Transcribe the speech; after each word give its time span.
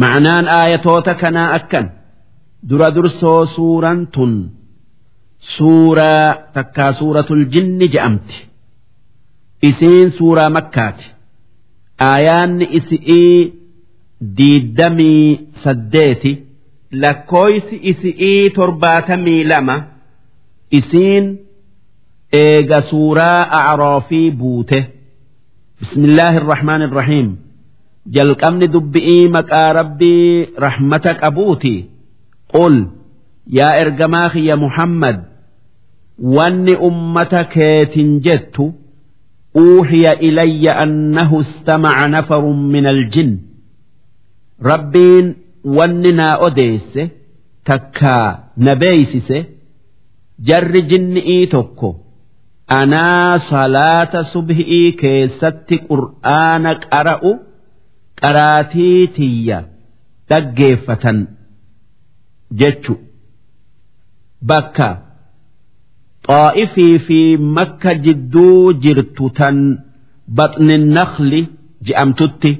ma'anaan 0.00 0.46
aayatoota 0.58 1.12
kanaa 1.22 1.48
akkan. 1.58 1.86
Dura 2.68 2.88
dursoo 2.96 3.46
suuraan 3.54 4.00
tun. 4.14 4.32
Suuraa 5.56 6.28
takkaa 6.54 6.92
suuratul 6.98 7.42
jinni 7.52 7.86
je'amti. 7.94 8.36
Isiin 9.68 10.08
suuraa 10.18 10.50
makkaati. 10.56 11.06
Aayaanni 12.10 12.66
isi'ii 12.78 13.38
diiddamii 14.38 15.26
saddeeti. 15.64 16.32
Lakkooysi 17.02 17.76
isi'ii 17.90 18.50
torbaatamii 18.56 19.42
lama. 19.50 19.76
Isiin 20.78 21.24
eega 22.42 22.80
suuraa 22.90 23.40
acroofii 23.60 24.30
buute. 24.40 24.80
Bismillaahi 25.80 26.36
irrahmaan 26.40 26.82
irrahiim 26.86 27.28
jalqabni 28.16 28.66
dubbi'ii 28.74 29.24
maqaa 29.36 29.70
rabbii 29.80 30.28
rahmata 30.64 31.12
qabuuti. 31.22 31.74
Qul 32.52 32.76
yaa 33.58 33.74
ergamaa 33.82 34.28
kiyya 34.34 34.56
muhammad 34.64 35.18
wanni 36.36 36.74
ummata 36.88 37.40
keetin 37.54 38.10
jettu 38.26 38.64
uuhiya 39.62 40.12
ilayya 40.28 40.72
annahu 40.84 41.36
istamaca 41.44 42.06
nafarun 42.14 42.60
min 42.72 42.84
aljin 42.92 43.30
rabbiin 44.70 45.26
wanni 45.76 46.12
naa 46.20 46.36
odeesse 46.46 47.02
takkaa 47.68 48.28
na 48.64 48.72
beeysise 48.82 49.38
jarri 50.48 50.82
jinni'ii 50.90 51.46
tokko 51.54 51.90
anaa 52.80 53.38
salaata 53.50 54.20
subhi'ii 54.32 54.92
keessatti 55.02 55.76
qur'aana 55.90 56.72
qara'u 56.84 57.32
qaraatii 58.20 59.00
tiyya 59.16 59.58
dhaggeeffatan 60.30 61.18
jechu. 62.60 62.94
Bakka 64.48 64.88
xaa'ifii 66.28 66.98
fi 67.06 67.20
makka 67.56 67.90
jidduu 68.04 68.72
jirtu 68.84 69.26
tan 69.38 69.56
baxni 70.38 70.76
nakhli 70.96 71.40
je'amtutti 71.86 72.52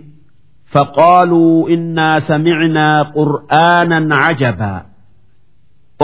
faqaaluu 0.73 1.69
innaa 1.75 2.17
samicnaa 2.29 2.99
qur'aanan 3.17 4.07
cajabaa 4.23 4.81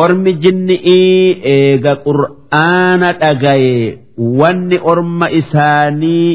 ormi 0.02 0.32
jinni'ii 0.42 1.26
eega 1.54 1.92
qur'aana 2.06 3.08
dhagaye 3.22 3.76
wanni 4.40 4.78
orma 4.92 5.26
isaanii 5.40 6.30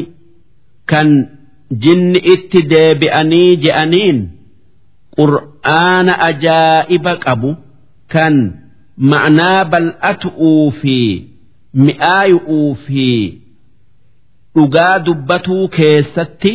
kan 0.90 1.08
jinni 1.84 2.18
itti 2.34 2.62
deebi'anii 2.72 3.56
je'aniin 3.64 4.18
qur'aana 5.18 6.12
ajaa'iba 6.28 7.12
qabu 7.24 7.50
kan 8.12 8.34
ma'naa 9.12 9.64
bal'atu'uu 9.72 10.70
fi 10.80 10.96
mi'aayu'uu 11.84 12.74
fi 12.86 13.06
dhugaa 14.54 14.98
dubbatuu 15.06 15.68
keessatti 15.76 16.52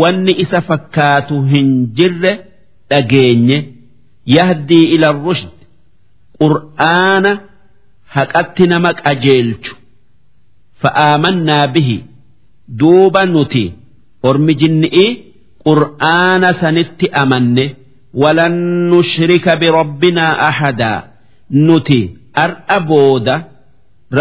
wanni 0.00 0.32
isa 0.44 0.60
fakkaatu 0.68 1.42
hin 1.52 1.68
jirre 1.96 2.32
dhageenye 2.90 3.58
yahdii 4.36 4.86
ila 4.96 5.12
rushd. 5.12 5.52
Qur'aana 6.40 7.32
haqatti 8.14 8.64
nama 8.72 8.90
qajeelchu. 9.04 9.72
Fa'aamannaa 10.82 11.66
bihi. 11.74 11.96
Duuba 12.80 13.26
nuti. 13.26 13.64
ormi 14.29 14.53
jinni'i 14.61 15.05
qur'aana 15.67 16.49
sanitti 16.61 17.07
amanne 17.21 17.65
walan 18.21 18.55
nushrika 18.91 19.53
birabbinaa 19.61 20.33
ahadaa 20.49 20.99
nuti 21.67 21.99
ar'a 22.45 22.77
booda 22.89 23.35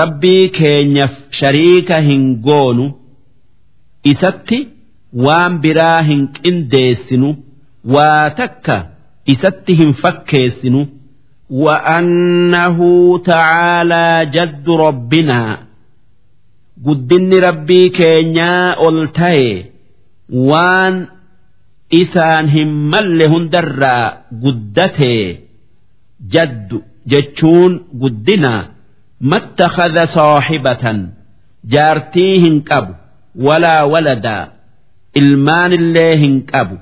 rabbii 0.00 0.44
keenyaaf 0.58 1.14
shariika 1.40 1.96
hin 2.08 2.22
goonu 2.46 2.86
isatti 4.12 4.58
waan 5.26 5.52
biraa 5.64 6.00
hin 6.10 6.22
qindeessinu 6.38 7.28
waa 7.94 8.30
takka 8.42 8.76
isatti 9.34 9.72
hin 9.82 9.92
fakkeessinu 10.04 10.82
وأنه 11.64 12.78
تعالى 13.18 14.06
جد 14.34 14.66
ربنا 14.70 15.58
قدني 16.86 17.38
ربي 17.38 17.88
كينيا 17.88 18.88
ألتاي 18.88 19.64
وان 20.32 21.06
إسان 21.92 22.48
همال 22.48 23.22
هندرا 23.22 23.96
قدته 24.44 25.38
جد 26.32 26.82
جتشون 27.06 27.72
قدنا 28.02 28.54
ما 29.20 29.36
اتخذ 29.36 30.04
صاحبة 30.04 30.84
جارتيهن 31.64 32.60
كب 32.60 32.86
ولا 33.36 33.82
ولدا 33.82 34.38
ilmaan 35.18 35.72
illee 35.72 36.14
hin 36.20 36.34
qabu 36.52 36.76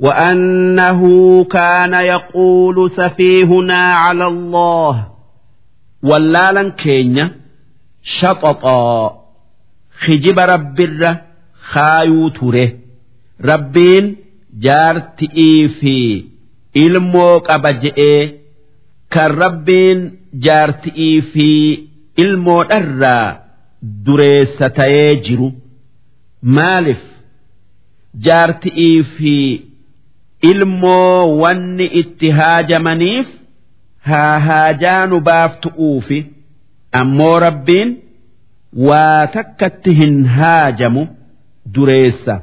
وأنه 0.00 1.00
كان 1.44 1.94
يقول 1.94 2.90
سفيهنا 2.90 3.82
على 4.04 4.26
الله 4.26 5.08
ولالا 6.02 6.70
كينيا 6.70 7.30
شططا 8.02 9.20
خجب 10.00 10.38
رب 10.38 10.80
الره 10.80 11.20
kaayuu 11.73 12.29
ture. 12.37 12.65
Rabbiin 13.49 14.05
jaarti'ii 14.65 15.67
fi 15.79 15.95
ilmoo 16.85 17.33
qaba 17.47 17.71
je'ee 17.83 18.21
kan 19.15 19.31
rabbiin 19.43 19.99
jaarti'ii 20.45 21.21
fi 21.33 21.47
ilmoodharraa 22.23 23.27
dureessa 24.05 24.69
ta'ee 24.77 25.11
jiru. 25.27 25.49
Maalif? 26.57 27.01
Jaarti'ii 28.27 29.03
fi 29.17 29.35
ilmoo 30.51 31.37
wanni 31.41 31.85
itti 32.01 32.29
haajamaniif 32.39 33.27
haa 34.09 34.39
haajaa 34.47 35.05
nu 35.11 35.19
baaftu'uufi 35.27 36.19
ammoo 37.01 37.35
rabbiin 37.45 37.89
waa 38.89 39.27
takkatti 39.37 39.93
hin 40.01 40.17
haajamu. 40.37 41.03
dureessa 41.74 42.34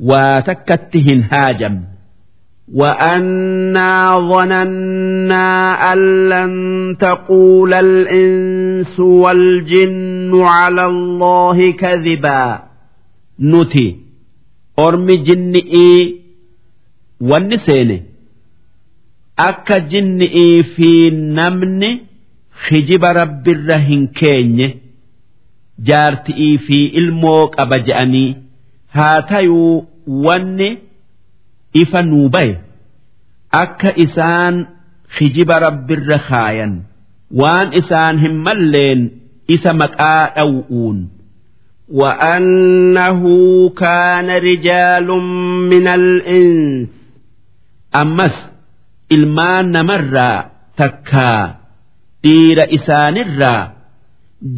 waa 0.00 0.40
takkatti 0.48 1.00
hin 1.10 1.22
haajamne. 1.30 1.86
وأنا 2.74 4.18
ظننا 4.30 5.46
أن 5.92 5.98
لن 6.28 6.52
تقول 7.00 7.74
الإنس 7.74 9.00
والجن 9.00 10.32
على 10.42 10.84
الله 10.86 11.72
كذبا 11.72 12.62
نتي 13.40 13.96
ormi 14.86 15.16
jinni'ii 15.26 16.14
wanni 17.20 17.58
seene 17.66 17.96
akka 19.36 19.80
jinni'ii 19.80 20.62
fi 20.74 20.90
namni 21.38 21.90
hijiba 22.70 23.12
rabbirra 23.20 23.78
hin 23.88 24.08
keenye 24.18 24.68
jaarti'ii 25.88 26.58
fi 26.66 26.78
ilmoo 27.00 27.46
qaba 27.56 27.78
je'anii 27.86 28.36
haa 28.96 29.22
tayuu 29.32 29.74
wanni 30.26 30.70
ifa 31.82 32.02
nuu 32.10 32.28
baye 32.34 32.54
akka 33.62 33.90
isaan 34.04 34.54
hijiba 35.18 35.56
rabbirra 35.66 36.18
kaayan 36.28 36.72
waan 37.40 37.68
isaan 37.80 38.16
hin 38.24 38.34
malleen 38.48 39.00
isa 39.58 39.70
maqaa 39.82 40.24
dhaw'uun. 40.38 40.98
وأنه 42.00 43.22
كان 43.70 44.28
رجال 44.30 45.06
من 45.70 45.86
الإنس 45.88 46.88
أمس 47.96 48.34
ilmaan 49.16 49.66
namarraa 49.70 50.50
takkaa 50.80 51.42
dhiira 52.24 52.64
isaanirraa 52.76 53.62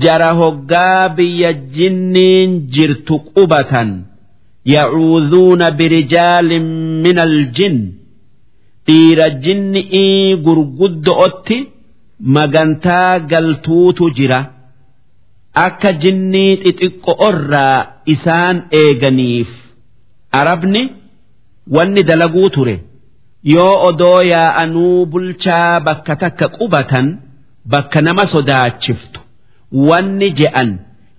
jara 0.05 0.31
hoggaa 0.41 1.09
biyya 1.17 1.51
jinniin 1.77 2.51
jirtu 2.75 3.15
qubatan 3.37 3.89
Yacuudhuuna 4.66 5.72
birijaalin 5.80 6.68
min 7.04 7.18
aljin 7.26 7.78
dhiira 8.88 9.30
jinni'ii 9.44 10.36
gurguddo'otti 10.46 11.58
magantaa 12.36 13.20
galtuutu 13.32 14.10
jira. 14.18 14.40
Akka 15.66 15.92
jinnii 16.02 16.52
xixiqqo'orraa 16.64 17.78
isaan 18.14 18.58
eeganiif. 18.82 19.50
Arabni 20.40 20.82
wanni 21.76 22.04
dalaguu 22.10 22.50
ture. 22.56 22.76
Yoo 23.54 23.76
odoo 23.90 24.22
yaa'anuu 24.34 25.06
bulchaa 25.12 25.80
bakka 25.86 26.16
takka 26.22 26.48
qubatan 26.58 27.08
bakka 27.72 28.02
nama 28.02 28.26
sodaachiftu. 28.34 29.20
Wanni 29.90 30.30
je'an 30.40 30.70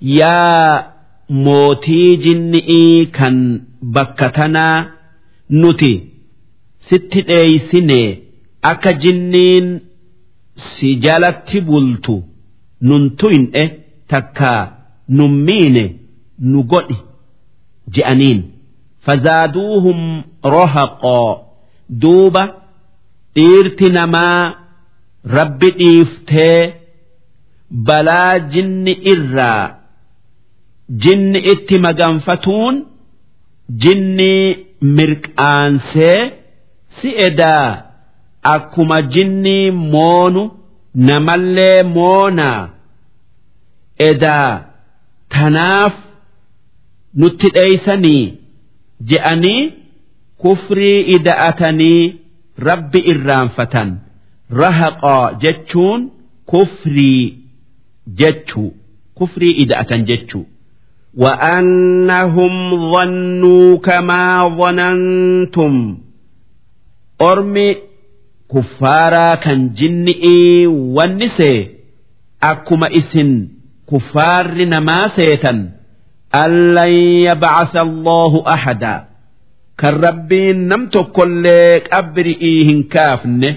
yaa 0.01 0.94
mootii 1.29 2.17
jinni'ii 2.25 3.07
kan 3.17 3.37
bakka 3.95 4.29
tanaa 4.37 4.87
nuti 5.61 5.93
sitti 6.89 7.21
dheeysine 7.29 8.01
akka 8.71 8.93
jinniin 9.03 9.69
si 10.67 10.95
jalatti 11.05 11.61
bultu 11.61 12.17
nun 12.81 13.05
tuyne 13.19 13.63
takkaa 14.09 14.63
nun 15.09 15.33
miine 15.47 15.85
nu 16.51 16.63
godhi 16.73 16.97
je'aniin. 17.95 18.41
Fazaaduuhum 19.05 20.01
rohaqoo 20.55 21.31
duuba 22.03 22.43
dhiirti 23.37 23.89
namaa 23.97 24.55
rabbi 25.37 25.69
dhiiftee 25.79 26.61
balaa 27.87 28.39
jinni 28.53 28.93
irraa 29.13 29.63
jinni 30.89 31.39
itti 31.53 31.79
maganfatuun 31.79 32.77
jinni 33.83 34.35
mirqaansee 34.97 36.33
si 36.97 37.09
edaa. 37.29 37.83
Akkuma 38.43 39.03
jinni 39.03 39.71
moonu 39.71 40.43
namallee 40.95 41.83
moonaa 41.83 42.69
edaa. 43.99 44.65
Tanaaf 45.29 45.95
nutti 47.21 47.49
dheeysanii 47.55 48.25
je'anii 49.11 49.73
kufrii 50.43 51.01
ida'atanii 51.17 52.15
rabbi 52.69 52.99
irraanfatan. 53.13 53.91
Rahaqaa 54.63 55.33
jechuun 55.43 56.11
kufrii 56.47 57.39
jechuu. 58.21 58.71
Kufrii 59.15 59.51
ida'atan 59.65 60.05
jechuu 60.11 60.47
وأنهم 61.18 62.54
ظنوا 62.94 63.78
كما 63.78 64.24
ظننتم 64.60 65.98
ormi 67.20 67.70
kuffaaraa 68.52 69.36
kan 69.44 69.60
jinni'ii 69.80 70.68
wanni 70.96 71.28
see 71.38 71.58
akkuma 72.50 72.88
isin 73.00 73.32
kuffaarri 73.90 74.66
namaa 74.74 75.08
seetan 75.18 75.58
allan 76.44 76.94
yabcasa 77.28 77.80
allaahu 77.88 78.40
ahadaa 78.56 79.00
kan 79.82 79.96
rabbiin 80.06 80.60
nam 80.72 80.82
tokkollee 80.96 81.74
qabri'ii 81.92 82.60
hin 82.70 82.80
kaafne 82.96 83.50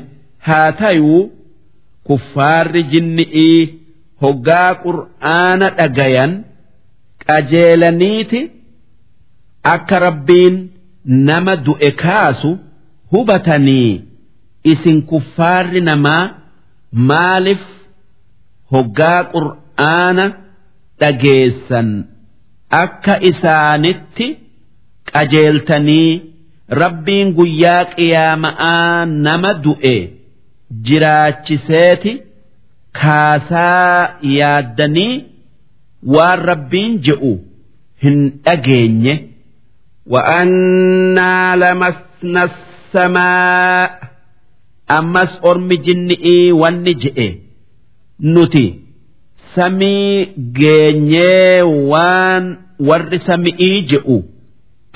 haa 0.49 0.73
tayuu 0.83 1.23
kuffaarri 2.09 2.83
jinni'ii 2.93 3.61
hoggaa 4.23 4.71
qur'aana 4.85 5.69
dhagayan 5.79 6.33
qajeelaniiti 7.28 8.42
akka 9.74 10.00
rabbiin 10.08 10.56
nama 11.30 11.54
du'e 11.68 11.90
kaasu 12.04 12.52
hubatanii 13.14 13.92
isin 14.74 14.98
kuffaarri 15.12 15.82
namaa 15.90 16.24
maaliif 17.12 17.64
hoggaa 18.76 19.20
qur'aana 19.34 20.26
dhageessan 21.02 21.90
akka 22.84 23.14
isaanitti 23.32 24.28
qajeeltanii 25.12 26.12
rabbiin 26.82 27.28
guyyaa 27.40 27.84
qiyaama'aa 27.96 29.06
nama 29.28 29.52
du'e 29.66 29.96
jiraachiseeti 30.88 32.14
kaasaa 33.02 34.20
yaaddanii 34.38 35.14
waan 36.15 36.39
rabbiin 36.51 36.93
je'u 37.07 37.33
hin 38.03 38.19
dhageenye. 38.45 39.15
وأنا 40.07 41.57
لمسنا 41.57 42.43
السماء 42.51 43.91
ammas 44.99 45.33
ormi 45.51 45.77
jinni'ii 45.87 46.53
wanni 46.63 46.95
je'e 47.03 47.29
nuti 48.35 48.65
samii 49.55 50.27
geenyee 50.59 51.63
waan 51.93 52.45
warri 52.89 53.19
sami'ii 53.29 53.79
je'u 53.93 54.17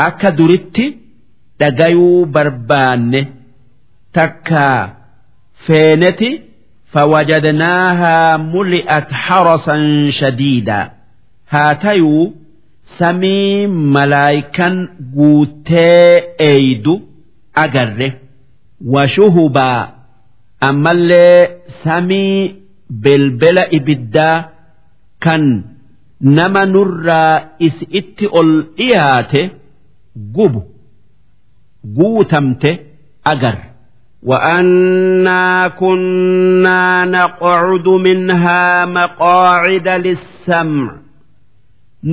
akka 0.06 0.30
duritti 0.38 0.86
dhagayuu 1.60 2.26
barbaanne 2.34 3.20
takkaa 4.12 4.80
feeneti 5.66 6.30
فوجدناها 6.92 8.36
ملئت 8.36 9.08
حرسا 11.50 11.74
شديدا 11.78 11.92
هاتيو 11.92 12.32
سمي 12.98 13.66
ملايكا 13.66 14.88
قوتي 15.16 16.20
ايدو 16.40 17.00
أجره 17.56 18.12
وشهبا 18.86 19.88
أما 20.70 20.90
اللي 20.90 21.48
سمي 21.84 22.54
بلبل 22.90 23.58
إبدا 23.58 24.44
كان 25.20 25.64
نما 26.20 26.64
نرى 26.64 27.44
إسئت 27.62 28.22
الإيات 28.22 29.32
قب 30.36 30.62
قوتمت 31.96 32.80
أجر 33.26 33.56
وأنا 34.22 35.68
كنا 35.68 37.04
نقعد 37.04 37.88
منها 37.88 38.84
مقاعد 38.84 39.88
للسمع 39.88 40.96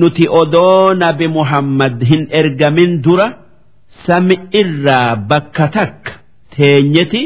nuti 0.00 0.24
odoo 0.40 0.94
nabi 1.02 1.26
muhammad 1.38 2.02
hin 2.10 2.22
ergamin 2.40 2.92
dura 3.04 3.26
sami 4.06 4.36
irraa 4.60 5.16
bakka 5.30 5.66
takka 5.76 6.12
teenyeti 6.56 7.22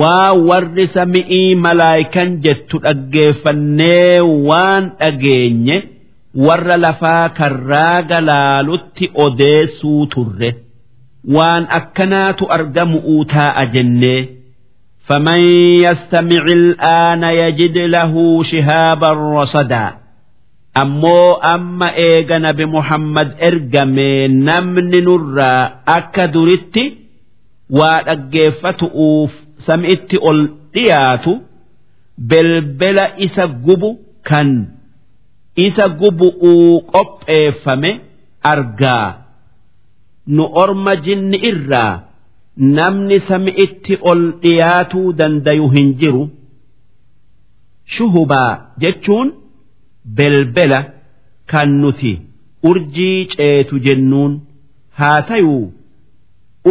waa 0.00 0.32
warri 0.48 0.86
sami'ii 0.96 1.54
malaayikan 1.66 2.30
jettu 2.46 2.76
dhaggeeffannee 2.86 4.20
waan 4.48 4.84
dhageenye 5.00 5.76
warra 6.46 6.76
lafaa 6.86 7.28
karraa 7.38 8.02
galaalutti 8.10 9.10
odeessuu 9.26 10.06
turre 10.14 10.50
waan 11.36 11.64
akkanaatu 11.78 12.44
argamu'uu 12.58 13.24
taa'a 13.36 13.64
jennee 13.76 14.20
فمن 15.08 15.40
يستمع 15.86 16.42
الآن 16.60 17.22
يجد 17.42 17.76
له 17.78 18.12
شهابا 18.42 19.10
رصدا 19.12 19.86
ammoo 20.81 21.37
amma 21.53 21.87
eega 22.07 22.37
nabi 22.45 22.65
muhammad 22.75 23.29
ergame 23.47 24.27
namni 24.47 24.99
nurraa 25.07 25.61
akka 25.97 26.27
duritti 26.33 26.83
waa 27.79 27.97
dhaggeeffatu'uuf 28.07 29.31
sami'itti 29.67 30.17
ol 30.29 30.39
dhiyaatu 30.73 31.33
belbela 32.29 33.05
isa 33.25 33.45
gubu 33.65 33.89
kan 34.29 34.49
isa 35.65 35.85
gubu'uu 35.99 36.81
qopheeffame 36.93 37.91
argaa 38.53 39.07
nu 40.35 40.43
orma 40.63 40.93
jinni 41.05 41.37
irraa 41.49 41.93
namni 42.77 43.17
sami'itti 43.29 43.93
ol 44.11 44.21
dhiyaatuu 44.43 45.07
dandayu 45.19 45.67
hin 45.75 45.89
jiru 46.01 46.23
shuhubaa 47.95 48.51
jechuun. 48.81 49.29
Belbela 50.05 50.79
kan 51.51 51.69
nuti 51.81 52.13
urjii 52.69 53.25
ceetu 53.33 53.79
jennuun 53.85 54.33
haa 54.99 55.21
tayuu 55.29 55.73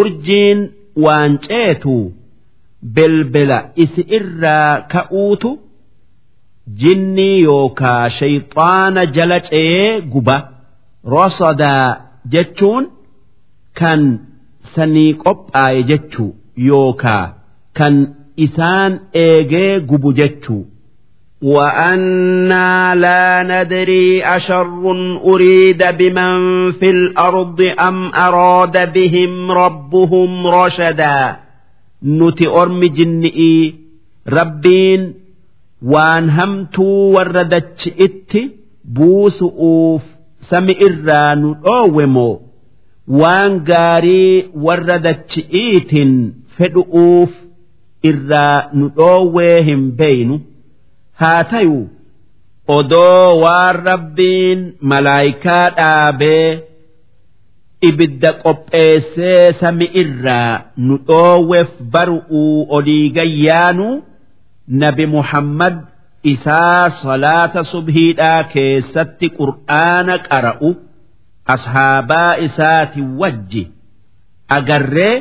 urjiin 0.01 0.61
waan 1.05 1.39
ceetu 1.47 1.97
belbela 2.97 3.59
isi 3.85 4.03
irraa 4.19 4.71
ka'uutu 4.95 5.51
jinnii 6.83 7.37
yookaa 7.43 8.09
shayxaana 8.19 9.05
jala 9.17 9.39
ce'ee 9.49 10.01
guba 10.13 10.37
rosodaa 11.15 11.87
jechuun 12.33 12.85
kan 13.81 14.03
sanii 14.75 15.13
qophaaye 15.25 15.83
jechuu 15.91 16.31
yookaa 16.69 17.25
kan 17.79 17.95
isaan 18.47 18.93
eegee 19.25 19.81
gubu 19.91 20.13
jechuu. 20.21 20.63
وأنا 21.42 22.96
لا 22.96 23.44
ندري 23.44 24.24
أشر 24.24 24.92
أريد 25.24 25.84
بمن 25.98 26.72
في 26.72 26.90
الأرض 26.90 27.62
أم 27.80 28.12
أراد 28.16 28.94
بهم 28.94 29.52
ربهم 29.52 30.48
رشدا 30.48 31.38
نتي 32.04 32.48
أرم 32.48 32.84
جنئي 32.84 33.76
ربين 34.30 35.14
وان 35.82 36.30
همتو 36.30 36.84
وردتش 36.84 37.88
إتي 37.88 38.52
بوس 38.86 39.42
أوف 39.44 40.02
سمي 40.50 40.76
إران 40.86 41.56
أومو 41.68 42.42
وان 43.08 43.64
غاري 43.70 44.50
وردتش 44.56 45.40
إيتن 45.54 46.34
فدؤوف 46.58 47.32
إرا 48.06 48.70
نؤوهم 48.74 49.92
بينو 49.92 50.40
haa 51.23 51.45
tayuu 51.55 51.83
odoo 52.79 53.41
waan 53.45 53.77
rabbiin 53.91 54.61
malaayikaa 54.93 55.65
dhaabee 55.79 56.49
ibidda 57.89 58.31
qopheessee 58.45 59.53
sami 59.61 59.87
irraa 60.03 60.53
nu 60.87 60.95
dhoowweef 61.09 61.71
baru'uu 61.95 62.67
olii 62.77 63.07
gayyaanu 63.19 63.89
nabi 64.83 65.07
Muhammad 65.17 65.77
isaa 66.33 66.91
salaata 67.03 67.65
subhiidhaa 67.73 68.41
keessatti 68.55 69.27
qur'aana 69.39 70.15
qara'u 70.29 70.71
ashaabaa 71.55 72.33
isaati 72.47 73.01
wajji 73.23 73.65
agarree 74.57 75.15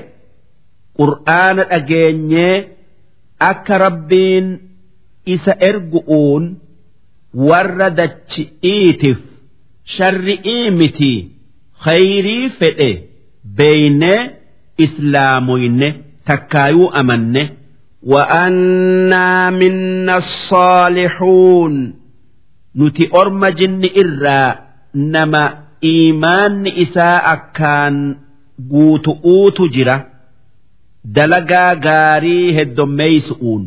qur'aana 1.00 1.64
dhageenyee 1.72 2.56
akka 3.52 3.76
rabbiin 3.86 4.48
isa 5.35 5.53
ergu'uun 5.69 6.45
warra 7.49 7.89
dachi'iitiif 8.01 9.19
sharri'ii 9.97 10.71
miti 10.81 11.13
khayrii 11.85 12.49
fedhe 12.59 12.91
beeynee 13.61 14.21
islaamoyne 14.87 15.89
takkaayuu 16.33 16.91
amanne 17.03 17.45
وأنا 18.07 19.51
منا 19.51 20.17
الصالحون 20.17 21.75
nuti 22.79 23.05
orma 23.21 23.49
jinni 23.59 23.89
irraa 24.03 24.57
nama 24.95 25.43
iimaanni 25.91 26.71
isaa 26.85 27.19
akkaan 27.35 27.97
guutu'uutu 28.73 29.65
jira 29.75 29.97
dalagaa 31.17 31.75
gaarii 31.87 32.47
heddommeeysu'uun 32.59 33.63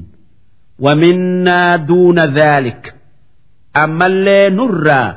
ومنا 0.79 1.75
دون 1.75 2.19
ذلك 2.19 2.93
ammallee 3.83 4.49
nurraa 4.57 5.09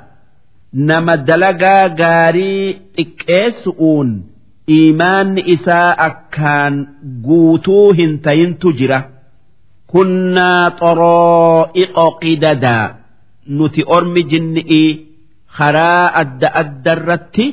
nama 0.88 1.14
dalagaa 1.28 1.88
gaarii 2.00 2.66
xiqqeessu'uun 2.96 4.08
iimaanni 4.76 5.42
isaa 5.54 5.90
akkaan 6.08 6.74
guutuu 7.26 7.92
hin 7.98 8.18
tayintu 8.26 8.72
jira 8.80 9.00
كنا 9.92 10.68
طرائق 10.68 11.96
قددا 12.22 12.78
nuti 13.58 13.82
ormi 13.96 14.22
jinni'ii 14.32 14.90
karaa 15.58 16.06
adda 16.22 16.48
addarratti 16.62 17.46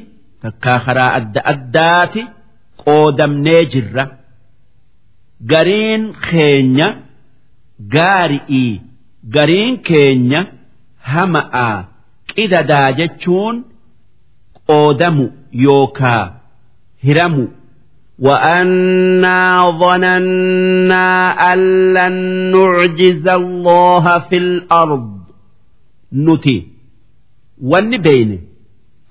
takkaa 0.43 0.79
karaa 0.85 1.11
adda 1.19 1.41
addaati 1.53 2.21
qoodamnee 2.83 3.61
jirra 3.73 4.03
gariin 5.51 6.03
keenya 6.29 6.87
gaari'ii 7.95 8.81
gariin 9.35 9.75
keenya 9.89 10.41
hama'aa 11.13 11.77
qidadaa 12.33 12.89
jechuun 12.99 13.55
qoodamu 14.69 15.25
yookaa 15.67 16.25
hiramu 17.07 17.45
وأنا 18.27 19.39
ظننا 19.79 21.07
أن 21.53 21.59
لن 21.93 22.15
نعجز 22.51 23.27
الله 23.27 24.19
في 24.19 24.37
الأرض 24.37 25.19
nuti 26.11 26.57
wanni 27.71 27.97
beeyne 27.97 28.37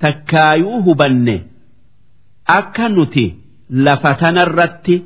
takkaayuu 0.00 0.82
hubanne 0.82 1.36
akka 2.58 2.88
nuti 2.88 3.24
lafa 3.70 4.14
tanarratti 4.14 4.96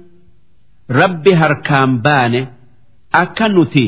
rabbi 1.01 1.33
harkaan 1.43 1.93
baane 2.05 2.41
akka 3.12 3.48
nuti 3.56 3.86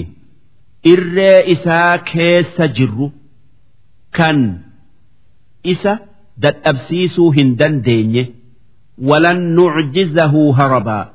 irree 0.91 1.37
isaa 1.53 1.97
keessa 2.11 2.67
jirru 2.79 3.11
kan 4.17 4.39
isa 5.73 5.93
dadhabsiisuu 6.43 7.29
hin 7.37 7.55
dandeenye 7.61 8.23
walan 9.11 9.41
nucjizahu 9.57 10.51
harabaa 10.59 11.05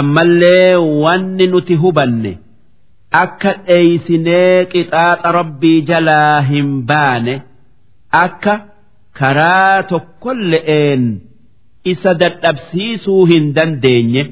ammallee 0.00 0.76
wanni 1.04 1.46
nuti 1.54 1.74
hubanne 1.84 2.32
akka 3.24 3.52
dheeysinee 3.68 4.64
qixaaxa 4.72 5.32
rabbii 5.38 5.80
jalaa 5.90 6.40
hin 6.50 6.70
baane 6.90 7.34
akka 8.24 8.54
karaa 9.20 9.82
tokkolle'een 9.92 11.04
isa 11.92 12.14
dadhabsiisuu 12.22 13.24
hin 13.32 13.52
dandeenye 13.58 14.24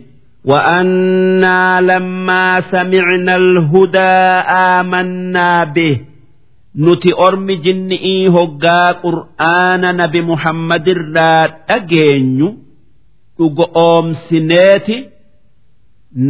وأنا 0.46 1.82
لما 1.82 2.62
سمعنا 2.72 3.36
الهدى 3.36 4.16
آمنا 4.80 5.63
به 5.63 6.00
nuti 6.75 7.10
ormi 7.13 7.56
jinni'ii 7.66 8.28
hoggaa 8.36 8.94
qur'aana 9.04 9.89
nabi 10.00 10.22
muhammad 10.22 10.86
irraa 10.94 11.48
dhageenyu 11.68 12.50
dhugo 13.38 13.66
oomsineeti 13.84 14.98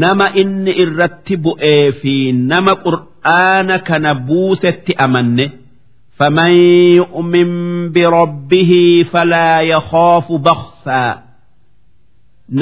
nama 0.02 0.28
inni 0.42 0.72
irratti 0.84 1.36
bu'ee 1.46 1.92
fi 2.02 2.16
nama 2.52 2.74
qur'aana 2.86 3.78
kana 3.90 4.12
buusetti 4.28 4.94
amanne 5.06 5.46
فمن 6.20 6.52
يؤمن 7.00 7.50
بربه 7.92 8.72
فلا 9.14 9.60
يخاف 9.62 10.32
بخسا 10.32 11.06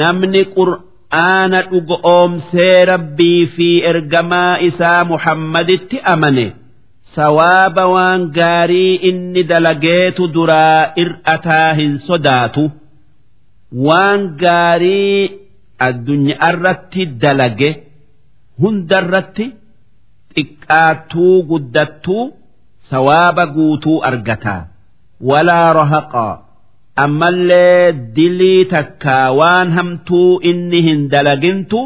namni 0.00 0.42
qur'aana 0.56 0.86
dhugo 1.17 1.99
oomsee 2.03 2.85
rabbii 2.85 3.45
fi 3.55 3.67
ergamaa 3.91 4.57
isaa 4.69 5.03
muhammaditti 5.05 5.99
amane. 6.13 6.53
Sawaaba 7.15 7.85
waan 7.95 8.21
gaarii 8.37 8.95
inni 9.09 9.43
dalageetu 9.43 10.27
duraa 10.33 10.93
ir'ataa 11.03 11.73
hin 11.79 11.99
sodaatu. 12.07 12.71
Waan 13.87 14.21
gaarii 14.37 15.31
addunyaa 15.87 16.49
irratti 16.53 17.05
dalage 17.05 17.69
hundarratti 18.61 19.45
xiqqaattuu 20.35 21.43
guddattuu 21.49 22.23
sawaaba 22.89 23.45
guutuu 23.55 23.99
argataa 24.09 24.61
walaa 25.29 25.73
rahaqaa 25.79 26.33
ammallee 26.95 27.93
dilii 28.15 28.65
takkaa 28.65 29.31
waan 29.39 29.71
hamtuu 29.77 30.39
inni 30.51 30.81
hin 30.87 31.01
dalagintu 31.11 31.79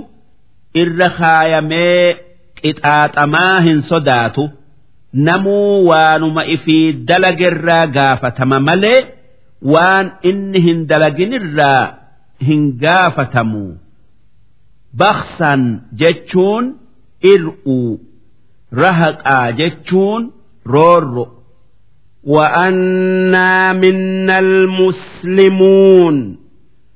irra 0.81 1.09
kaayamee 1.19 2.15
qixaaxamaa 2.61 3.59
hin 3.67 3.81
sodaatu. 3.91 4.49
Namuu 5.27 5.87
waanuma 5.89 6.45
ifii 6.55 6.93
dalagerraa 7.09 7.85
gaafatama 7.97 8.59
malee 8.59 8.99
waan 9.73 10.11
inni 10.31 10.59
hin 10.65 10.87
dalaginirraa 10.89 11.83
hin 12.47 12.65
gaafatamu. 12.83 13.65
Baksan 14.97 15.61
jechuun 16.01 16.65
ir'uu 17.33 17.99
rahaqaa 18.81 19.51
jechuun 19.59 20.31
roorro 20.73 21.25
وأنا 22.26 23.72
منا 23.72 24.38
المسلمون 24.38 26.36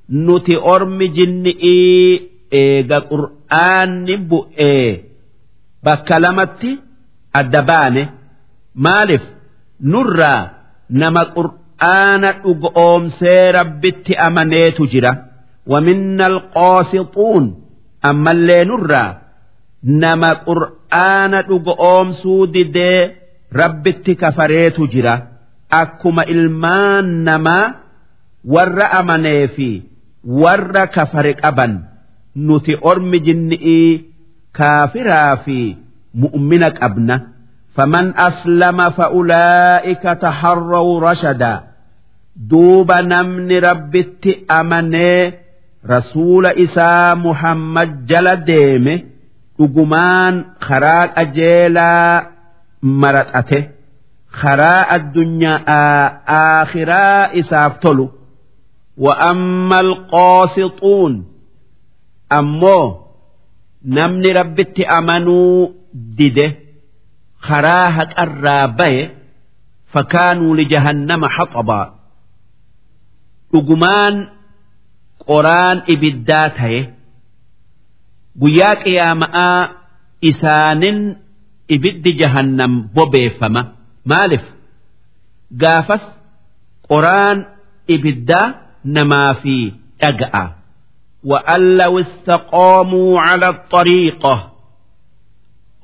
nuti 0.09 0.55
ormi 0.73 1.07
jinni'ii 1.11 2.21
eega 2.59 2.99
qur'aanni 3.11 4.15
bu'ee 4.29 5.03
bakka 5.85 6.15
lamatti 6.23 6.71
adda 7.39 7.61
baane 7.69 8.03
maaliif 8.85 9.23
nurraa 9.91 10.41
nama 11.01 11.23
qur'aana 11.37 12.29
dhugo 12.43 12.69
oomsee 12.85 13.51
rabbitti 13.57 14.13
amaneetu 14.27 14.83
jira 14.93 15.11
waminna 15.71 16.25
alqaasixuun 16.31 17.45
ammallee 18.09 18.63
nurraa 18.71 19.09
nama 20.03 20.29
qur'aana 20.47 21.39
dhugo 21.49 21.73
oomsuu 21.91 22.47
didee 22.55 23.01
rabbitti 23.60 24.14
kafareetu 24.22 24.86
jira. 24.92 25.14
Akkuma 25.80 26.24
ilmaan 26.34 27.06
namaa 27.26 27.74
warra 28.54 28.86
amanee 29.00 29.48
fi 29.56 29.68
warra 30.42 30.86
kafare 30.96 31.32
qaban 31.42 31.72
nuti 32.46 32.74
ormi 32.90 33.18
jinni'ii 33.26 33.90
kaafiraa 34.58 35.36
fi 35.44 35.58
mu'mina 36.22 36.70
qabna. 36.80 37.16
Faman 37.76 38.12
aslama 38.26 38.86
fa'ulaa'ika 38.98 40.12
taharraw 40.22 40.88
rashadaa 41.06 41.58
duuba 42.50 43.02
namni 43.02 43.60
rabbitti 43.60 44.32
amanee 44.48 45.32
rasuula 45.92 46.50
isaa 46.64 47.14
muhammad 47.24 47.90
jala 48.10 48.34
deeme 48.48 48.94
dhugumaan 49.58 50.34
karaa 50.66 51.06
qajeelaa 51.16 52.22
maradhate 52.82 53.58
karaa 54.40 54.80
addunyaa 54.96 55.58
aakhiraa 56.38 57.30
isaaf 57.40 57.74
tolu. 57.82 58.06
Wa'amma 59.04 59.76
alqoosixuun 59.86 61.14
ammoo 62.38 62.86
namni 63.96 64.30
rabbitti 64.38 64.82
amanuu 64.98 65.74
dide 66.18 66.46
karaa 67.48 67.88
haqarraa 67.96 68.68
baye 68.78 69.02
fakkaanuu 69.92 70.54
lijahannama 70.58 71.28
haqabaa 71.36 71.86
dhugumaan 73.52 74.14
qoraan 75.26 75.78
ibiddaa 75.94 76.48
ta'e 76.58 76.80
guyyaa 78.40 78.76
qiyaama'aa 78.84 79.58
isaanin 80.30 80.98
ibiddi 81.75 82.11
jahannam 82.21 82.73
bobeeffama 82.95 83.61
maaliif 84.11 84.45
gaafas 85.61 86.03
qoraan 86.89 87.37
ibiddaa 87.95 88.47
namaa 88.97 89.33
fi 89.41 89.55
dhaga'a 90.01 90.45
وأن 91.23 91.77
لو 91.77 91.99
استقاموا 91.99 93.19
على 93.21 93.47
الطريقة 93.49 94.35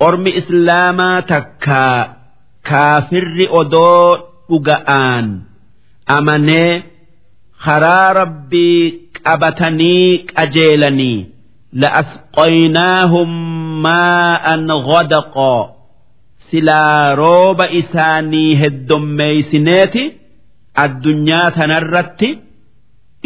ormi 0.08 0.32
islaamaa 0.40 1.22
takkaa 1.32 1.98
kaafirri 2.70 3.48
odoo 3.60 4.08
dhuga'aan 4.50 5.26
amanee 6.18 6.84
karaa 7.66 8.14
rabbii 8.20 8.82
qabatanii 9.26 10.08
qajeelanii 10.36 11.20
لأسقيناهم 11.74 13.30
ماء 13.82 14.46
غدقا 14.90 15.76
silaa 16.51 17.15
rooba 17.21 17.67
isaanii 17.81 18.51
heddommeeysineeti 18.63 20.05
addunyaa 20.85 21.51
tanarratti 21.57 22.29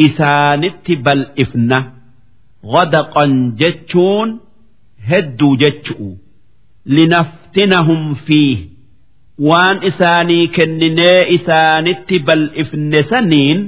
isaanitti 0.07 0.93
bal'ifna. 1.05 1.79
Wadaqan 2.73 3.33
jechuun 3.61 4.29
hedduu 5.09 5.53
jechu'u. 5.63 6.09
Linaftinahum 6.95 8.03
fiih. 8.25 8.59
Waan 9.49 9.77
isaanii 9.89 10.47
kenninee 10.55 11.19
isaanitti 11.37 12.15
bal'ifne 12.27 12.99
saniin 13.09 13.59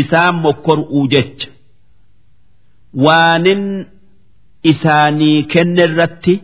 isaan 0.00 0.34
mokkor'uu 0.44 1.04
jecha. 1.14 1.48
Waanin 3.04 3.62
isaanii 4.72 5.42
kenne 5.52 5.84
irratti 5.88 6.34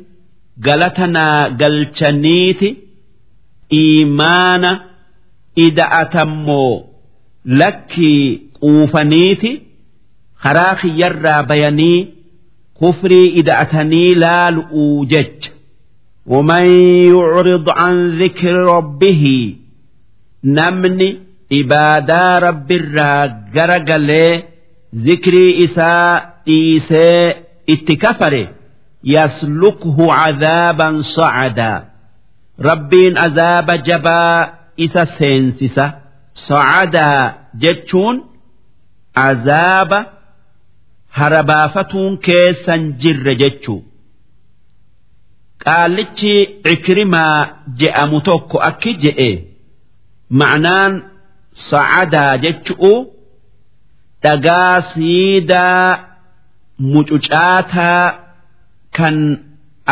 galatanaa 0.66 1.50
galchaniiti 1.62 2.70
iimaana 3.82 4.72
ida'atammoo 5.66 6.74
lakkii 7.62 8.42
quufaniiti 8.60 9.52
karaa 10.44 10.76
kiyyarraa 10.82 11.44
bayanii 11.50 12.00
kufrii 12.80 13.28
ida'atanii 13.42 14.16
laalu'uu 14.26 15.06
jecha 15.16 15.50
ومن 16.28 16.66
يعرض 17.14 17.70
عن 17.70 17.96
ذكر 18.22 18.54
ربه 18.76 19.24
namni 20.58 21.10
ibaadaa 21.60 22.40
rabbiirraa 22.46 23.28
garagalee 23.56 24.44
zikrii 25.06 25.52
isaa 25.66 26.22
dhiisee 26.46 27.36
itti 27.74 27.96
yaslukhu 29.03 30.07
cadaaban 30.17 31.03
socadaa 31.15 31.79
rabbiin 32.69 33.15
azaaba 33.27 33.75
jabaa 33.89 34.39
isa 34.77 35.03
seensisa 35.19 35.85
socadaa 36.47 37.23
jechuun 37.63 38.17
azaaba 39.29 39.99
harabaafatuun 41.19 42.19
keessan 42.27 42.83
jirre 43.03 43.35
jechuu 43.43 43.81
qaallichi 45.65 46.35
cikrimaa 46.65 47.37
je'amu 47.81 48.19
tokko 48.29 48.57
akki 48.71 48.93
je'e 49.05 49.31
ma'naan 50.41 50.93
socadaa 51.71 52.33
jechu'u 52.45 52.93
dhagaa 54.23 54.77
siidaa 54.93 55.99
mucucaataa 56.93 58.03
kan 58.98 59.16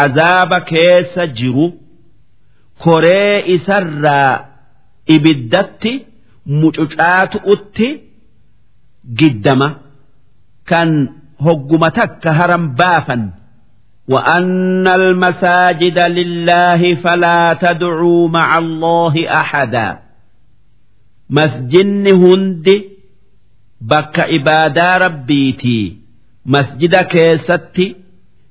azaaba 0.03 0.59
keessa 0.71 1.23
jiru 1.37 1.67
koree 2.83 3.35
isarraa 3.55 4.31
ibiddatti 5.15 5.93
mucucaatu'utti 6.61 7.87
giddama 9.19 9.67
kan 10.69 10.89
hogguma 11.45 11.89
takka 11.99 12.29
haram 12.39 12.65
baafan 12.81 13.23
وأن 14.11 14.87
المساجد 14.87 15.99
لله 15.99 16.95
فلا 17.03 17.53
تدعوا 17.53 18.27
مع 18.29 18.57
الله 18.57 19.13
أحدا 19.41 19.87
masjidni 21.29 22.11
hundi 22.11 22.75
bakka 23.81 24.27
ibaadaa 24.37 24.97
rabbiitii 25.05 25.97
masjida 26.45 27.03
keessatti 27.03 27.85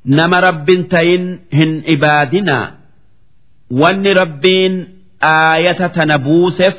nama 0.06 0.42
rabbin 0.42 0.88
tayin 0.90 1.40
hin 1.58 1.84
ibaadinaa. 1.94 2.72
Wanni 3.82 4.14
rabbiin 4.14 4.74
aayata 5.22 5.90
tana 5.90 6.18
buuseef 6.26 6.76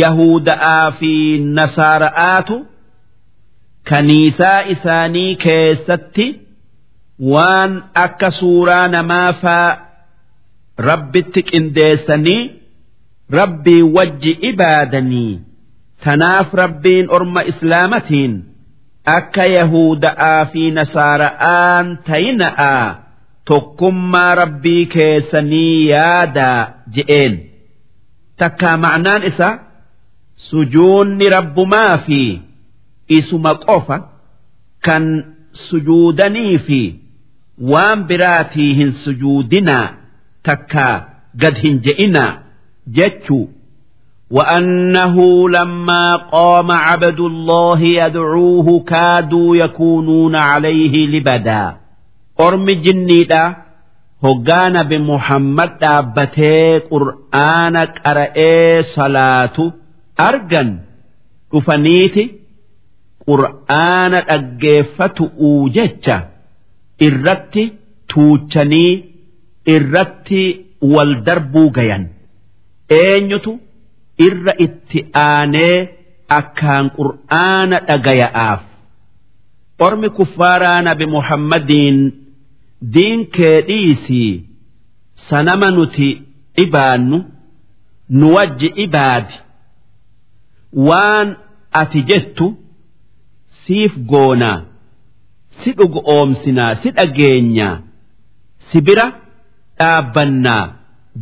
yahuda'aa 0.00 0.90
fi 0.98 1.12
nasaara'aatu 1.58 2.56
kaniisaa 3.90 4.60
isaanii 4.74 5.34
keessatti 5.44 6.26
waan 7.32 7.72
akka 8.04 8.30
suuraa 8.38 8.88
namaafaa 8.88 9.68
rabbitti 10.88 11.40
qindeessanii 11.50 12.42
rabbii 13.38 13.82
wajji 13.96 14.32
ibaadanii 14.50 15.40
tanaaf 16.04 16.54
rabbiin 16.62 17.06
orma 17.16 17.44
islaamatiin 17.52 18.32
akka 19.04 19.44
yahuda'aa 19.56 20.44
fi 20.52 20.70
nasaara'aan 20.78 21.86
tayina'aa 22.08 22.98
tokkummaa 23.50 24.34
rabbii 24.34 24.86
keessanii 24.86 25.88
yaadaa 25.90 26.60
je'een. 26.94 27.34
Takkaa 28.38 28.76
ma'naan 28.84 29.22
isa 29.30 29.48
sujuunni 30.48 31.28
rabbumaa 31.36 31.98
fi 32.06 32.20
isuma 33.08 33.54
qofa 33.66 33.96
kan 34.86 35.04
sujuudanii 35.68 36.58
fi 36.66 36.80
waan 37.72 38.04
biraatii 38.12 38.70
hin 38.78 38.92
sujuudinaa 39.04 39.86
takkaa 40.48 40.94
gad 41.42 41.56
hin 41.64 41.80
je'inaa 41.86 42.30
jechuu 42.98 43.44
وأنه 44.31 45.15
لما 45.49 46.15
قام 46.15 46.71
عبد 46.71 47.19
الله 47.19 47.79
يدعوه 47.81 48.83
كادوا 48.83 49.55
يكونون 49.55 50.35
عليه 50.35 50.93
لبدا 51.07 51.75
ormi 52.47 52.75
jinniidha 52.85 53.43
hoggaa 54.25 54.69
nabi 54.75 54.97
muhammad 55.11 55.71
dhaabbatee 55.81 56.79
qur'aana 56.91 57.81
qara'ee 57.97 58.83
salaatu 58.95 59.63
argan 60.29 60.69
dhufaniiti 61.51 62.23
qur'aana 63.27 64.19
dhaggeeffatu'uu 64.29 65.69
jecha 65.77 66.17
irratti 67.07 67.63
tuuchanii 68.13 68.93
irratti 69.75 70.43
wal 70.93 71.11
darbuu 71.27 71.69
gayan 71.77 72.03
eenyutu 73.01 73.51
irra 74.26 74.52
itti 74.64 75.00
aanee 75.14 75.76
akkaan 76.38 76.90
qur'aana 76.98 77.78
dhagaya'aaf. 77.88 78.62
Ormi 79.86 80.08
kuffaaraa 80.18 80.82
nabi 80.88 81.06
muhammadiin 81.06 81.98
diin 82.94 83.20
kee 83.36 83.58
dhiisii 83.68 84.32
sanama 85.28 85.70
nuti 85.76 86.08
ibaannu 86.64 87.18
nu 88.18 88.26
wajji 88.34 88.68
ibaadi. 88.84 89.34
Waan 90.88 91.28
ati 91.80 92.00
jettu 92.10 92.46
siif 93.64 93.92
goonaa 94.10 94.60
si 95.62 95.72
dhugu 95.78 96.00
oomsinaa 96.14 96.74
si 96.82 96.88
dhageenyaa 96.96 97.76
si 98.70 98.80
bira 98.86 99.06
dhaabbannaa 99.78 100.64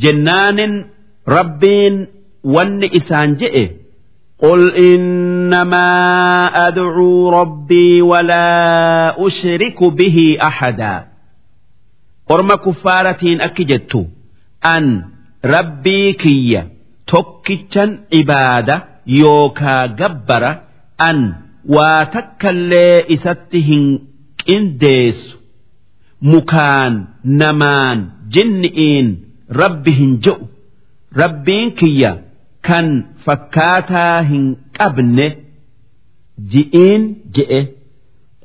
jennaanin 0.03 0.74
rabbiin 1.37 1.96
wanni 2.43 2.88
isaan 3.00 3.36
je'e 3.41 3.65
قل 4.39 4.76
إنما 4.76 5.88
أدعو 6.67 7.30
ربي 7.30 8.02
ولا 8.02 9.15
أشرك 9.28 9.84
به 9.84 10.38
أحدا 10.41 11.08
orma 12.30 12.58
kuffaaratiin 12.58 13.41
akki 13.41 13.65
jettu 13.65 14.02
an 14.62 14.86
rabbii 15.43 16.13
kiyya 16.13 16.63
tokkichan 17.06 17.91
ibaada 18.19 18.76
yookaa 19.06 19.88
gabbara 19.88 20.52
an 20.98 21.19
waa 21.76 22.06
takkallee 22.15 23.06
isatti 23.15 23.60
hin 23.67 23.84
qindeessu 24.45 25.38
mukaan 26.32 26.93
namaan 27.24 28.00
jinni'iin 28.36 29.08
rabbi 29.62 29.91
kan 32.68 32.87
fakkaataa 33.25 34.23
hin 34.31 34.44
qabne 34.79 35.27
ji'iin 36.53 37.03
je'e. 37.37 37.61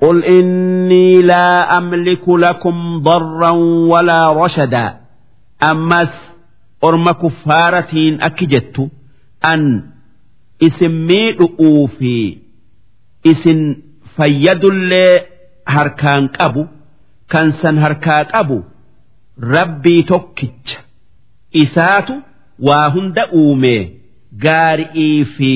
Qul 0.01 0.17
innii 0.37 1.23
laa 1.29 1.59
amliku 1.77 2.33
lakum 2.43 2.77
darran 3.05 3.59
walaa 3.91 4.33
rashadaa 4.41 4.91
ammas 5.69 6.13
orma 6.87 7.13
kuffaaratiin 7.21 8.15
akki 8.27 8.45
jettu 8.53 8.83
an 9.51 9.61
isin 10.67 10.93
miidhu'uu 11.09 11.87
fi 11.97 12.13
isin 13.31 13.61
fayyadullee 14.17 15.13
harkaan 15.75 16.23
qabu 16.37 16.63
kan 17.31 17.47
san 17.61 17.77
harkaa 17.83 18.23
qabu 18.33 18.57
rabbii 19.53 20.03
tokkicha. 20.11 20.77
Isaatu 21.63 22.13
waa 22.67 22.89
hunda 22.93 23.23
uumee. 23.41 23.81
gaari'ii 24.44 25.24
fi 25.36 25.52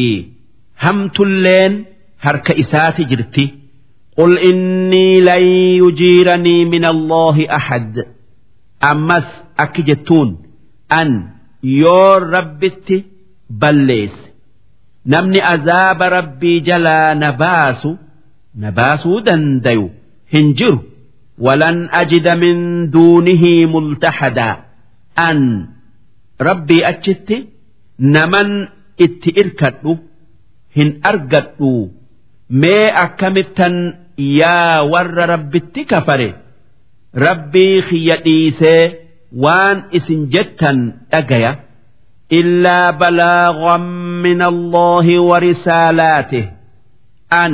hamtulleen 0.85 1.85
harka 2.25 2.53
isaati 2.63 3.05
jirti. 3.13 3.47
قل 4.19 4.39
إني 4.39 5.21
لن 5.21 5.43
يجيرني 5.83 6.65
من 6.65 6.85
الله 6.85 7.37
أحد 7.57 7.95
ammas 8.91 9.27
akki 9.63 9.83
jettuun 9.89 10.29
an 10.99 11.11
yoo 11.63 12.21
rabbitti 12.35 12.97
balleesse 13.61 14.25
namni 15.13 15.41
azaaba 15.55 16.07
rabbii 16.17 16.61
jalaa 16.69 17.15
na 17.23 17.33
baasu 17.33 17.91
na 18.61 18.69
baasuu 18.79 19.21
dandayu 19.27 19.91
hin 20.33 20.55
jiru 20.55 20.79
ولن 21.39 21.89
أجد 21.93 22.29
من 22.29 22.91
دونه 22.91 23.43
ملتحدا 23.75 24.51
an 25.17 25.39
rabbii 26.41 26.85
achitti 26.91 27.37
naman 28.00 28.50
itti 28.98 29.30
irkadhu 29.42 29.98
hin 30.76 31.00
argadhu. 31.04 31.92
Mee 32.50 32.86
akkamittan 33.06 33.76
yaa 34.18 34.84
warra 34.92 35.26
rabbitti 35.34 35.86
kafare 35.86 36.30
rabbii 37.26 37.82
xiyya 37.90 38.16
dhiisee 38.26 38.84
waan 39.44 39.78
isin 39.98 40.22
jettan 40.34 40.78
dhagaya 41.12 41.52
illaa 42.40 42.92
balaagan 43.00 43.84
min 44.26 44.42
allahi 44.42 45.18
wa 45.30 45.38
risaalaatih. 45.46 46.46
An 47.44 47.54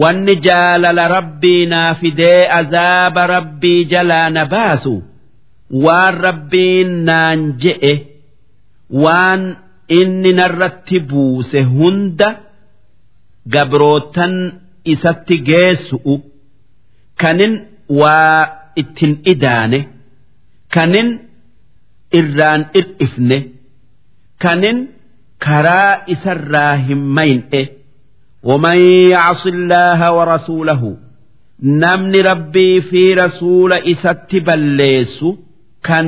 wanni 0.00 0.34
jaalala 0.46 1.08
rabbii 1.16 1.66
naa 1.72 1.94
fidee 2.00 2.44
azaaba 2.58 3.26
rabbii 3.26 3.84
jalaa 3.92 4.28
na 4.36 4.44
baasu 4.52 4.94
waan 5.84 6.14
rabbiin 6.26 6.90
naan 7.08 7.40
je'e 7.62 7.94
waan 9.03 9.41
inni 9.99 10.31
narratti 10.39 10.97
buuse 11.09 11.59
hunda 11.75 12.27
gabrootan 13.53 14.33
isatti 14.93 15.35
geessu'u 15.49 16.15
kanin 17.21 17.53
waa 17.99 18.39
ittin 18.81 19.13
idaane 19.33 19.79
kanin 20.75 21.09
irraan 22.19 22.61
ir'ifne 22.79 23.37
kanin 24.43 24.77
karaa 25.45 25.91
isarraa 26.13 26.75
hin 26.87 27.01
mayne 27.19 27.63
ومن 28.49 28.77
يعص 29.13 29.43
الله 29.47 29.99
ورسوله 30.17 30.81
namni 31.81 32.21
rabbii 32.29 32.81
fi 32.89 33.01
rasuula 33.21 33.77
isatti 33.93 34.39
balleessu 34.47 35.29
kan 35.87 36.07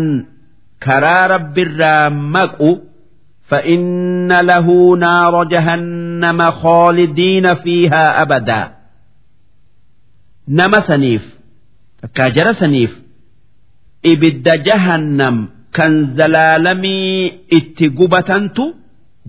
karaa 0.85 1.25
rabbirraa 1.35 2.11
maqu 2.35 2.71
fa'inna 3.51 4.39
lahu 4.51 4.77
naara 5.05 5.43
jahannama 5.55 6.47
khoolidiina 6.63 7.53
fiihaa 7.65 8.11
abadaa 8.23 8.67
nama 10.61 10.79
saniif 10.89 11.25
takkaa 12.01 12.31
jara 12.37 12.53
saniif 12.63 12.93
ibidda 14.13 14.55
jahannam 14.69 15.37
kan 15.77 15.93
zalaalamii 16.19 17.33
itti 17.59 17.87
gubatantu 17.99 18.65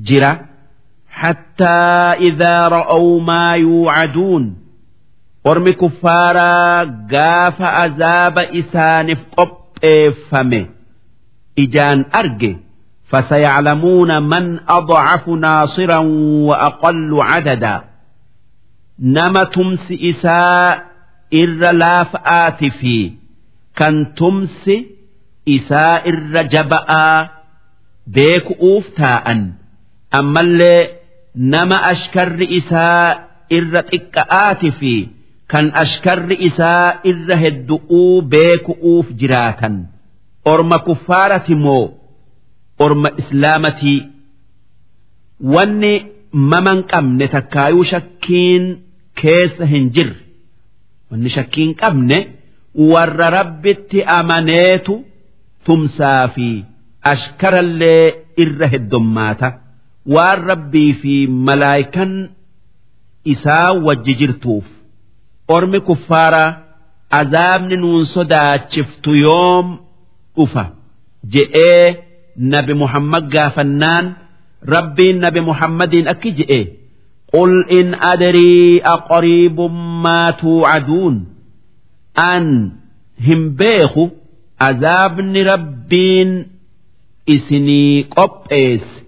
jira 0.10 0.32
hattaa 1.22 2.16
idhaa 2.30 2.64
ra'ow 2.78 3.08
maa 3.30 3.56
yuucaduun 3.66 4.46
ormi 5.52 5.74
kuffaaraa 5.82 6.86
gaafa 7.14 7.68
azaaba 7.84 8.44
isaaniif 8.62 9.22
qopheeffame. 9.38 10.62
ijaan 11.64 12.06
arge 12.22 12.52
fasayaclamuuna 13.12 14.22
man 14.32 14.46
adcafu 14.78 15.36
naasiran 15.46 16.08
wa 16.48 16.56
aqallu 16.70 17.18
cadadaa 17.30 17.80
nama 19.16 19.46
tumsi 19.56 19.96
isaa 20.12 20.82
irra 21.42 21.72
laafa'aati 21.84 22.70
fi 22.80 22.96
kan 23.80 23.96
tumsi 24.20 24.76
isaa 25.58 25.96
irra 26.12 26.44
jaba'aa 26.54 27.18
beeku'uuf 28.16 28.86
taa'an 29.02 29.42
ammallee 30.20 30.82
nama 31.54 31.78
ashkarri 31.92 32.48
isaa 32.60 33.04
irra 33.58 33.82
xiqqa'aati 33.92 34.72
fi 34.80 34.96
kan 35.52 35.66
ashkarri 35.84 36.36
isaa 36.50 36.88
irra 37.12 37.36
heddu'uu 37.44 38.22
beeku'uuf 38.34 39.08
jiraatan. 39.20 39.76
Orma 40.52 40.78
kuffaarati 40.88 41.56
moo 41.66 41.84
orma 42.86 43.10
islaamatii 43.22 44.00
wanni 45.54 45.94
maman 46.52 46.80
qabne 46.92 47.26
takkaayuu 47.36 47.84
shakkiin 47.92 48.64
keessa 49.22 49.66
hin 49.74 49.86
jirre. 49.96 50.18
Wanni 51.12 51.30
shakkiin 51.36 51.72
qabne 51.82 52.18
warra 52.92 53.28
rabbitti 53.38 54.00
amaneetu 54.18 54.96
tumsaa 55.66 56.28
fi 56.36 56.48
ashkarallee 57.12 58.04
irra 58.44 58.68
heddummaata. 58.74 59.50
Waan 60.16 60.40
rabbii 60.52 60.94
fi 61.02 61.14
malaayikan 61.48 62.12
isaa 63.34 63.72
wajji 63.86 64.14
jirtuuf. 64.20 64.66
Ormi 65.56 65.80
kuffaaraa 65.88 66.50
azaabni 67.20 67.76
nuun 67.82 68.06
sodaachiftu 68.14 69.12
yoom 69.26 69.68
dhufa 70.38 70.64
je'ee 71.34 71.86
nabi 72.54 72.74
Muhammad 72.84 73.24
gaafannaan 73.36 74.06
rabbiin 74.74 75.18
nabi 75.26 75.42
Muhammadiin 75.50 76.08
akki 76.14 76.32
je'e 76.40 76.60
qul 77.34 77.54
in 77.80 77.88
adrii 78.12 78.82
aqariibun 78.96 79.74
maa 80.04 80.32
tuucaduun. 80.42 81.16
An 82.16 82.46
hin 83.28 83.42
beeku 83.60 84.04
azaabni 84.68 85.42
rabbiin 85.52 86.30
isinii 87.36 88.04
qopheesse 88.16 89.00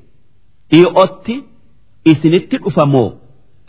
dhi'ootti 0.72 1.36
isinitti 2.12 2.58
dhufamoo. 2.64 3.10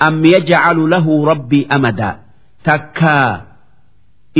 Am 0.06 0.24
yajcalu 0.32 0.86
lahu 0.92 1.24
rabbii 1.30 1.66
amadaa 1.76 2.14
takkaa 2.64 3.30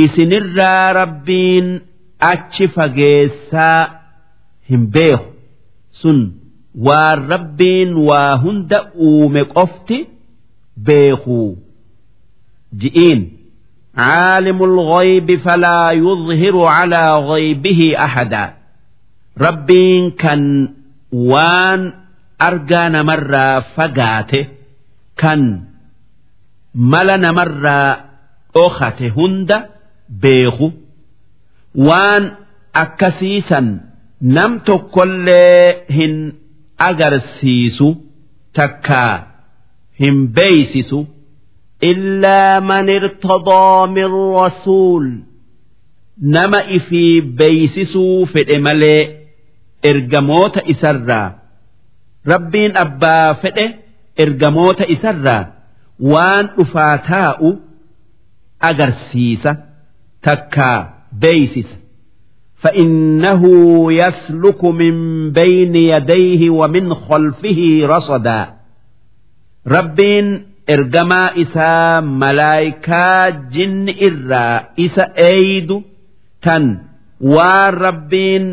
isinirraa 0.03 0.93
rabbiin 0.93 1.67
achi 2.32 2.64
fageessaa 2.76 3.80
hin 4.70 4.82
beeku 4.94 5.28
sun 6.00 6.18
waan 6.86 7.18
rabbiin 7.32 7.90
waa 8.08 8.32
hunda 8.44 8.78
uume 9.08 9.42
qofti 9.56 9.98
beekuu 10.90 11.50
ji'iin 12.82 13.22
عالم 13.96 14.58
الغيب 14.62 15.28
فلا 15.44 15.90
يظهر 15.92 16.56
على 16.76 17.02
غيبه 17.30 17.80
أحدا 18.06 18.44
rabbiin 19.44 20.04
kan 20.22 20.42
waan 21.30 21.80
argaa 22.48 22.88
namarraa 22.94 23.60
fagaate 23.76 24.40
kan 25.20 25.40
mala 26.92 27.16
namarraa 27.24 27.90
dhokate 28.54 29.08
hunda 29.16 29.58
beeku 30.22 30.66
waan 31.75 32.23
akkasiisan 32.83 33.67
nam 34.21 34.59
tokkollee 34.67 35.85
hin 35.97 36.15
agarsiisu 36.89 37.89
takkaa 38.59 39.15
hin 39.99 40.17
beeysisu 40.37 40.99
illaa 41.91 42.61
man 42.61 42.89
irtadaa 42.89 43.87
min 43.87 44.09
rasuul. 44.37 45.07
Nama 46.21 46.59
ifii 46.77 47.21
beeysisuu 47.21 48.25
fedhe 48.33 48.59
malee 48.59 49.01
ergamoota 49.83 50.61
isarraa 50.73 51.27
rabbiin 52.31 52.77
abbaa 52.77 53.33
fedhe 53.41 53.65
ergamoota 54.17 54.83
isarraa 54.95 55.43
waan 56.11 56.45
dhufaa 56.57 56.97
taa'u 57.09 57.49
agarsiisa 58.69 59.55
takkaa 60.25 60.79
beeysisa 61.20 61.76
فإنه 62.62 63.42
يسلك 63.92 64.64
من 64.64 64.94
بين 65.32 65.74
يديه 65.76 66.50
ومن 66.50 66.94
خلفه 66.94 67.60
رصدا 67.84 68.46
rabbiin 69.66 70.28
ergamaa 70.74 71.30
isaa 71.42 72.00
malaayikaa 72.00 73.30
jinni 73.54 73.92
irraa 74.08 74.60
isa 74.76 75.04
eeydu 75.28 75.76
tan 76.44 76.64
waan 77.34 77.74
rabbiin 77.86 78.44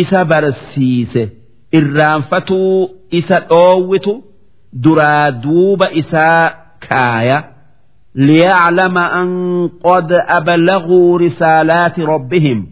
isa 0.00 0.24
barsiise 0.24 1.22
irraanfatuu 1.78 2.90
isa 3.10 3.38
dhoowwitu 3.50 4.12
duraa 4.84 5.30
duuba 5.30 5.86
isaa 6.02 6.44
kaaya 6.88 7.38
ليعلم 8.14 8.98
أن 8.98 9.28
قد 9.84 10.12
أبلغوا 10.12 11.18
رسالات 11.18 11.98
ربهم 12.00 12.66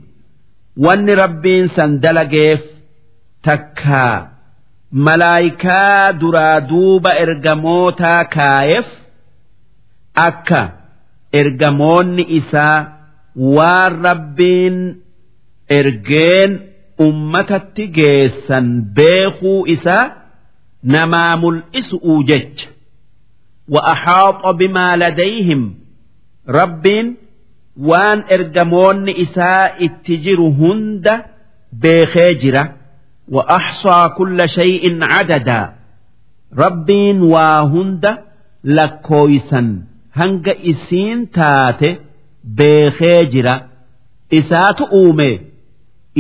wanni 0.87 1.15
rabbiin 1.15 1.69
san 1.77 2.01
dalageef 2.03 2.61
takkaa 3.43 4.29
malaayikaa 5.07 6.13
duraa 6.21 6.61
duuba 6.71 7.11
ergamootaa 7.25 8.25
kaayeef 8.35 8.87
akka 10.27 10.63
ergamoonni 11.41 12.25
isaa 12.39 12.79
waan 13.57 13.93
rabbiin 14.09 14.77
ergeen 15.79 16.53
ummatatti 17.07 17.85
geessan 17.99 18.67
beekuu 18.97 19.61
isaa 19.75 20.05
namaa 20.95 21.37
mul'isu'uu 21.43 22.23
jecha 22.31 22.67
وأحاط 23.69 24.47
بما 24.47 24.97
لديهم 24.97 25.75
ربين 26.49 27.17
waan 27.89 28.21
ergamoonni 28.35 29.13
isaa 29.25 29.69
itti 29.87 30.17
jiru 30.25 30.47
hunda 30.61 31.15
beekee 31.83 32.35
jira 32.43 32.63
wa 33.35 33.43
axsaa 33.57 34.09
kulla 34.17 34.47
shay'in 34.49 34.97
cadadaa 35.13 35.67
rabbiin 36.63 37.19
waa 37.33 37.61
hunda 37.75 38.13
lakkooysan 38.65 39.69
hanga 40.19 40.55
isiin 40.73 41.19
taate 41.39 41.91
beekee 42.61 43.21
jira 43.35 43.55
isaatu 44.41 44.85
uume 45.01 45.31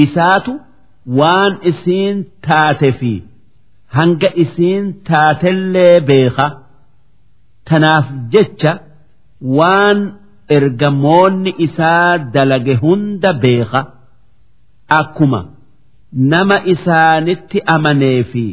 isaatu 0.05 0.53
waan 1.21 1.53
isiin 1.73 2.17
taate 2.49 2.93
fi 3.01 3.13
tanaaf 7.70 8.08
jecha 8.36 8.72
waan 9.60 10.00
ergamoonni 10.58 11.52
isaa 11.68 12.18
dalage 12.34 12.76
hunda 12.84 13.34
beeka 13.46 13.82
akkuma 15.00 15.42
nama 16.34 16.58
isaanitti 16.76 17.60
amanee 17.76 18.20
fi 18.32 18.46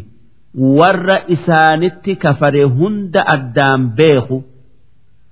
warra 0.79 1.17
isaanitti 1.37 2.13
kafare 2.25 2.63
hunda 2.79 3.21
addaan 3.35 3.83
beeku 4.01 4.39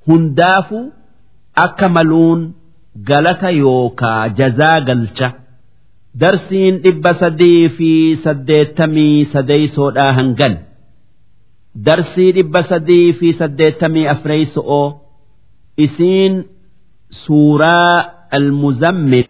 hundaafuu 0.08 0.84
akka 1.66 1.88
maluun 1.96 2.42
galata 3.08 3.50
yookaa 3.50 4.28
jazaa 4.38 4.80
galcha. 4.88 5.28
Darsiin 6.20 6.78
dhibba 6.84 7.12
sadii 7.20 7.68
fi 7.76 7.90
saddeettamii 8.24 9.24
sadeeysoodhaa 9.32 10.12
hangan 10.18 10.54
darsii 11.74 12.32
dhibba 12.32 12.62
sadii 12.62 13.12
fi 13.12 13.32
saddeettamii 13.32 14.06
afreeyso'oo 14.14 14.86
isiin 15.86 16.44
suuraa 17.24 17.96
almuzammil 18.38 19.26